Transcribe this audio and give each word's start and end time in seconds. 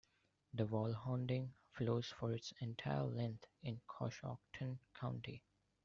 The 0.55 0.65
Walhonding 0.65 1.51
flows 1.73 2.07
for 2.07 2.33
its 2.33 2.53
entire 2.59 3.03
length 3.03 3.45
in 3.61 3.81
Coshocton 3.87 4.79
County. 4.95 5.43